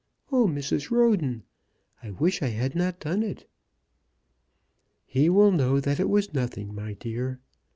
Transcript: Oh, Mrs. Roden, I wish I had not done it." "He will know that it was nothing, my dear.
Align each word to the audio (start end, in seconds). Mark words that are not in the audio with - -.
Oh, 0.31 0.47
Mrs. 0.47 0.89
Roden, 0.89 1.43
I 2.01 2.09
wish 2.09 2.41
I 2.41 2.47
had 2.47 2.73
not 2.73 2.99
done 2.99 3.21
it." 3.21 3.47
"He 5.05 5.29
will 5.29 5.51
know 5.51 5.79
that 5.79 5.99
it 5.99 6.09
was 6.09 6.33
nothing, 6.33 6.73
my 6.73 6.93
dear. 6.93 7.39